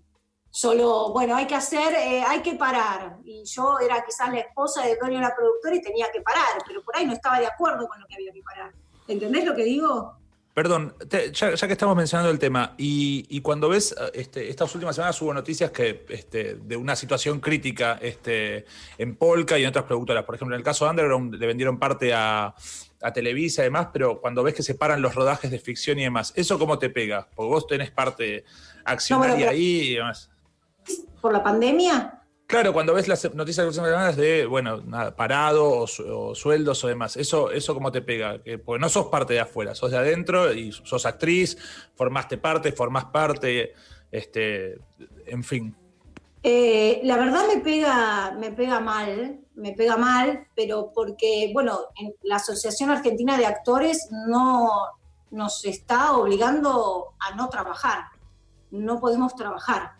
[0.49, 3.17] Solo, bueno, hay que hacer, eh, hay que parar.
[3.25, 6.63] Y yo era quizás la esposa de dueño de la productora y tenía que parar,
[6.65, 8.73] pero por ahí no estaba de acuerdo con lo que había que parar.
[9.05, 10.13] ¿Entendés lo que digo?
[10.57, 14.73] Perdón, te- ya, ya que estamos mencionando el tema, y, y cuando ves, este, estas
[14.73, 18.65] últimas semanas hubo noticias que este, de una situación crítica este,
[18.97, 20.23] en Polka y en otras productoras.
[20.23, 22.55] Por ejemplo, en el caso de Underground le vendieron parte a,
[23.03, 26.05] a Televisa y demás, pero cuando ves que se paran los rodajes de ficción y
[26.05, 27.27] demás, ¿eso cómo te pega?
[27.35, 28.43] Porque vos tenés parte
[28.83, 30.31] accionaria No, ahí y demás.
[31.21, 32.19] ¿Por la pandemia?
[32.47, 36.87] Claro, cuando ves las noticias de últimas semanas de, bueno, nada, parado o sueldos o
[36.87, 38.41] demás, ¿eso, eso cómo te pega?
[38.41, 41.57] Que, porque no sos parte de afuera, sos de adentro y sos actriz,
[41.95, 43.73] formaste parte, formás parte,
[44.09, 44.79] este,
[45.25, 45.75] en fin.
[46.41, 52.15] Eh, la verdad me pega, me pega mal, me pega mal, pero porque, bueno, en
[52.23, 54.69] la Asociación Argentina de Actores no
[55.31, 58.05] nos está obligando a no trabajar.
[58.71, 59.96] No podemos trabajar.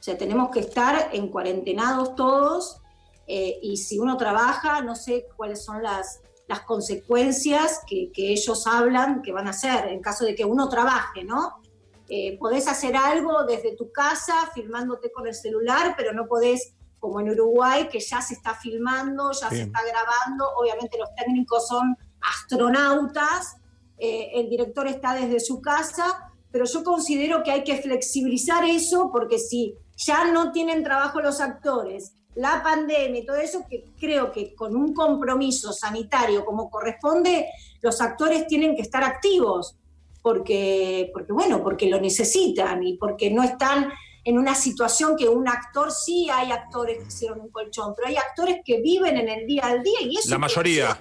[0.00, 2.80] O sea, tenemos que estar en cuarentenados todos
[3.26, 8.66] eh, y si uno trabaja, no sé cuáles son las, las consecuencias que, que ellos
[8.66, 11.60] hablan que van a hacer en caso de que uno trabaje, ¿no?
[12.08, 17.20] Eh, podés hacer algo desde tu casa, filmándote con el celular, pero no podés, como
[17.20, 19.56] en Uruguay, que ya se está filmando, ya Sí.
[19.56, 20.48] se está grabando.
[20.56, 23.56] Obviamente los técnicos son astronautas,
[23.98, 29.10] eh, el director está desde su casa, pero yo considero que hay que flexibilizar eso
[29.12, 34.32] porque si ya no tienen trabajo los actores, la pandemia y todo eso, que creo
[34.32, 37.48] que con un compromiso sanitario como corresponde,
[37.82, 39.76] los actores tienen que estar activos
[40.22, 43.90] porque, porque bueno, porque lo necesitan y porque no están
[44.24, 48.16] en una situación que un actor, sí hay actores que hicieron un colchón, pero hay
[48.16, 50.98] actores que viven en el día al día y eso La mayoría,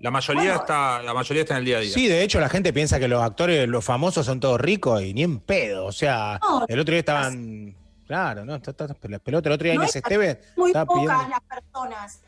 [0.00, 0.60] la mayoría Bueno.
[0.60, 1.92] está, la mayoría está en el día a día.
[1.92, 5.14] Sí, de hecho la gente piensa que los actores, los famosos son todos ricos y
[5.14, 5.86] ni en pedo.
[5.86, 7.74] O sea, No, el otro día estaban.
[8.06, 9.30] Claro, no, está, está, pelota.
[9.30, 11.28] El otro día No Inés es- Esteve muy pocas pidiendo.
[11.28, 12.22] las personas.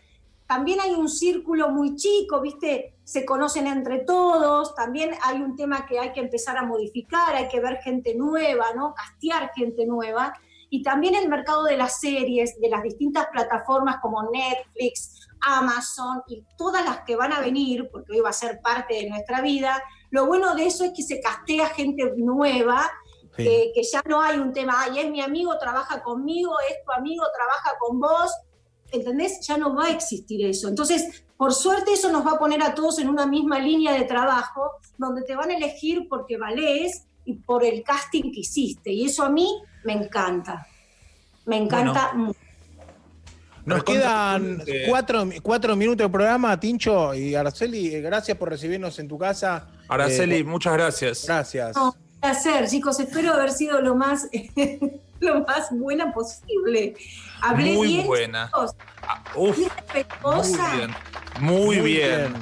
[0.46, 2.94] También hay un círculo muy chico, ¿viste?
[3.04, 4.74] Se conocen entre todos.
[4.74, 8.66] También hay un tema que hay que empezar a modificar, hay que ver gente nueva,
[8.74, 8.94] ¿no?
[8.94, 10.32] Castear gente nueva.
[10.70, 16.44] Y también el mercado de las series, de las distintas plataformas como Netflix, Amazon y
[16.56, 19.82] todas las que van a venir, porque hoy va a ser parte de nuestra vida.
[20.10, 22.90] Lo bueno de eso es que se castea gente nueva
[23.38, 23.44] Sí.
[23.44, 26.92] que, que ya no hay un tema, ay, es mi amigo, trabaja conmigo, es tu
[26.92, 28.30] amigo, trabaja con vos,
[28.92, 29.40] ¿entendés?
[29.46, 30.68] Ya no va a existir eso.
[30.68, 34.04] Entonces, por suerte eso nos va a poner a todos en una misma línea de
[34.04, 38.90] trabajo, donde te van a elegir porque valés y por el casting que hiciste.
[38.90, 39.48] Y eso a mí
[39.84, 40.66] me encanta.
[41.46, 42.38] Me encanta mucho.
[43.64, 47.94] Nos quedan eh, cuatro, cuatro minutos de programa, Tincho y Araceli.
[47.94, 49.68] eh, Gracias por recibirnos en tu casa.
[49.88, 51.24] Araceli, Eh, muchas gracias.
[51.26, 51.76] gracias.
[51.76, 53.00] No, placer, chicos.
[53.00, 54.28] Espero haber sido lo más,
[55.20, 56.94] lo más buena posible.
[57.40, 58.50] Hablé Muy bien, buena.
[58.52, 60.46] Ah, uf, Bien muy
[60.76, 60.90] bien.
[61.40, 62.32] Muy, Muy bien.
[62.32, 62.34] bien.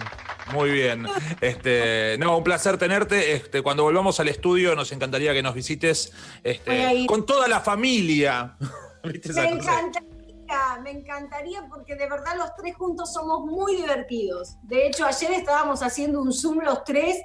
[0.53, 1.07] Muy bien.
[1.41, 3.35] Este, no, un placer tenerte.
[3.35, 6.13] Este, cuando volvamos al estudio, nos encantaría que nos visites
[6.43, 8.57] este, con toda la familia.
[9.05, 14.57] ¿Viste esa Me encantaría, me encantaría porque de verdad los tres juntos somos muy divertidos.
[14.63, 17.19] De hecho, ayer estábamos haciendo un Zoom los tres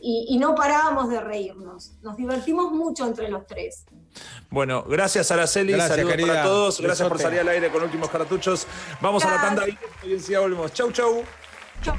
[0.00, 1.92] y, y no parábamos de reírnos.
[2.02, 3.84] Nos divertimos mucho entre los tres.
[4.50, 6.28] Bueno, gracias Araceli, Gracias, saludos querida.
[6.28, 8.66] para todos, gracias por salir al aire con últimos cartuchos.
[9.00, 9.64] Vamos a la tanda
[10.04, 10.72] y enseguida volvemos.
[10.72, 11.22] Chau, chau.
[11.82, 11.96] Chau.